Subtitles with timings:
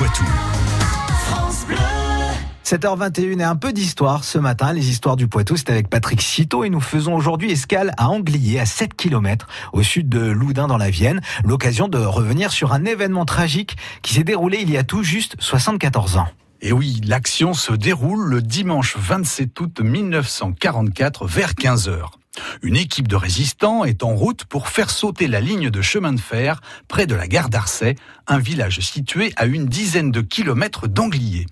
[0.00, 0.24] Poitou.
[2.64, 4.72] 7h21 et un peu d'histoire ce matin.
[4.72, 8.60] Les histoires du Poitou, c'est avec Patrick Citeau et nous faisons aujourd'hui escale à Anglier,
[8.60, 11.20] à 7 km au sud de Loudun dans la Vienne.
[11.44, 15.36] L'occasion de revenir sur un événement tragique qui s'est déroulé il y a tout juste
[15.38, 16.28] 74 ans.
[16.62, 22.19] Et oui, l'action se déroule le dimanche 27 août 1944 vers 15h.
[22.62, 26.20] Une équipe de résistants est en route pour faire sauter la ligne de chemin de
[26.20, 27.96] fer près de la gare d'Arcet,
[28.26, 31.46] un village situé à une dizaine de kilomètres d'Anglier.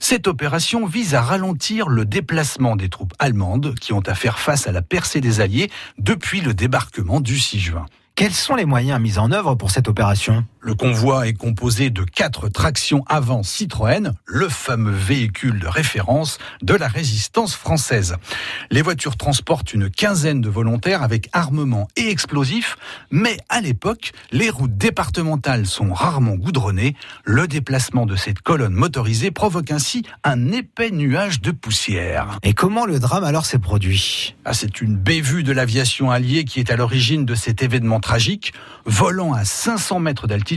[0.00, 4.66] Cette opération vise à ralentir le déplacement des troupes allemandes qui ont à faire face
[4.66, 7.86] à la percée des Alliés depuis le débarquement du 6 juin.
[8.14, 10.44] Quels sont les moyens mis en œuvre pour cette opération?
[10.64, 16.74] Le convoi est composé de quatre tractions avant Citroën, le fameux véhicule de référence de
[16.74, 18.14] la résistance française.
[18.70, 22.76] Les voitures transportent une quinzaine de volontaires avec armement et explosifs,
[23.10, 26.94] mais à l'époque, les routes départementales sont rarement goudronnées.
[27.24, 32.38] Le déplacement de cette colonne motorisée provoque ainsi un épais nuage de poussière.
[32.44, 34.36] Et comment le drame alors s'est produit?
[34.44, 38.52] Ah, C'est une bévue de l'aviation alliée qui est à l'origine de cet événement tragique.
[38.84, 40.51] Volant à 500 mètres d'altitude,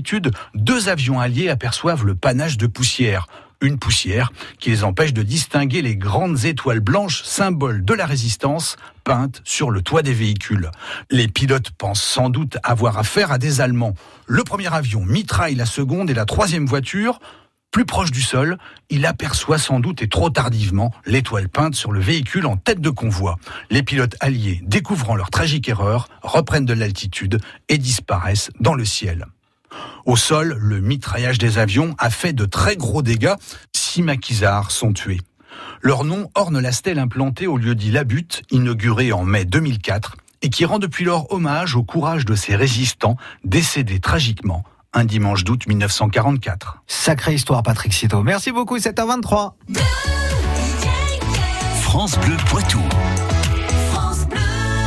[0.53, 3.27] deux avions alliés aperçoivent le panache de poussière.
[3.61, 8.75] Une poussière qui les empêche de distinguer les grandes étoiles blanches, symboles de la résistance,
[9.03, 10.69] peintes sur le toit des véhicules.
[11.09, 13.95] Les pilotes pensent sans doute avoir affaire à des Allemands.
[14.27, 17.19] Le premier avion mitraille la seconde et la troisième voiture.
[17.71, 18.57] Plus proche du sol,
[18.89, 22.89] il aperçoit sans doute et trop tardivement l'étoile peinte sur le véhicule en tête de
[22.89, 23.37] convoi.
[23.69, 29.25] Les pilotes alliés, découvrant leur tragique erreur, reprennent de l'altitude et disparaissent dans le ciel.
[30.05, 33.33] Au sol, le mitraillage des avions a fait de très gros dégâts.
[33.75, 35.21] Six maquisards sont tués.
[35.81, 40.15] Leur nom orne la stèle implantée au lieu dit La Butte, inaugurée en mai 2004,
[40.43, 45.43] et qui rend depuis lors hommage au courage de ces résistants décédés tragiquement un dimanche
[45.43, 46.83] d'août 1944.
[46.87, 48.21] Sacrée histoire, Patrick Cito.
[48.21, 49.57] Merci beaucoup, 7 à 23.
[51.81, 52.79] France Bleu Poitou.